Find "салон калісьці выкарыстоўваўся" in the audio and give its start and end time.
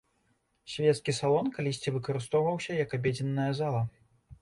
1.19-2.83